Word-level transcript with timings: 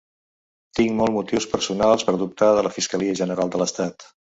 Tinc 0.79 0.95
molt 0.99 1.13
motius 1.17 1.45
personals 1.51 2.07
per 2.09 2.17
dubtar 2.23 2.51
de 2.59 2.65
la 2.69 2.73
fiscalia 2.79 3.19
general 3.23 3.55
de 3.57 3.65
l’estat. 3.65 4.11